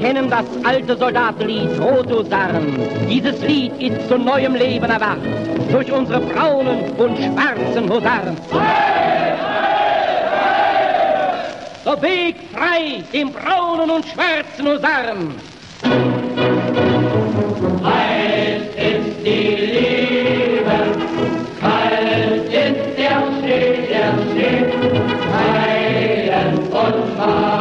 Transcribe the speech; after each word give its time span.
kennen 0.00 0.30
das 0.30 0.44
alte 0.64 0.96
Soldatenlied 0.96 1.78
Rothusarn. 1.78 2.78
Dieses 3.08 3.40
Lied 3.42 3.72
ist 3.78 4.08
zu 4.08 4.18
neuem 4.18 4.54
Leben 4.54 4.86
erwacht 4.90 5.18
durch 5.70 5.92
unsere 5.92 6.20
braunen 6.20 6.90
und 6.96 7.16
schwarzen 7.16 7.88
Husaren. 7.88 8.36
Der 11.84 12.02
Weg 12.02 12.36
frei 12.52 13.02
dem 13.12 13.32
braunen 13.32 13.90
und 13.90 14.04
schwarzen 14.06 14.68
Husaren. 14.68 15.34
Heiß 17.82 18.62
ist 18.76 19.24
die 19.24 19.56
Liebe, 19.76 20.78
kalt 21.60 22.44
ist 22.44 22.98
der 22.98 23.22
Schnee, 23.38 23.86
der 23.88 24.12
Schnee. 24.30 24.60
Heilen 25.32 26.58
und 26.58 27.18
heilen 27.18 27.59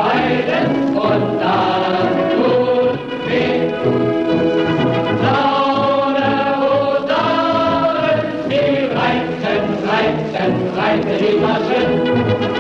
reiten 10.76 11.18
die 11.20 11.36
Maschen. 11.40 11.90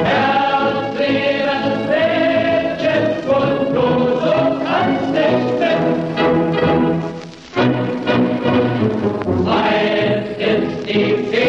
Herz, 0.03 0.97
liebes 0.97 1.75
Mädchen, 1.89 3.03
und 3.27 3.75
du 3.75 3.87
so 4.23 4.35
kannst 4.65 5.09
nicht. 5.13 5.59
Weiß 9.45 10.25
ist 10.37 10.73
die 10.87 11.03
Feder 11.29 11.48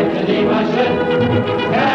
Bleibt 0.00 0.28
lieber 0.28 0.60
schön. 0.72 1.89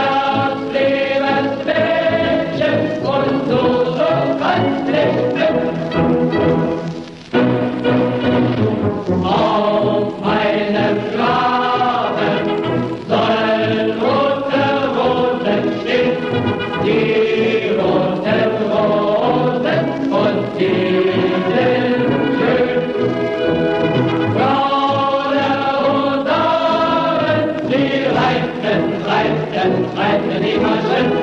Husaren, 30.06 30.42
die 30.42 30.54
reiten, 30.54 31.15